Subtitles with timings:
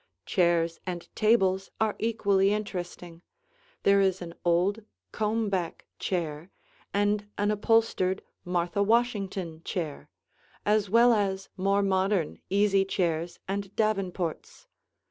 [0.25, 3.21] Chairs and tables are equally interesting;
[3.83, 4.81] there is an old
[5.11, 6.49] "comb back" chair
[6.91, 10.09] and an upholstered "Martha Washington" chair,
[10.65, 14.65] as well as more modern easy chairs and davenports.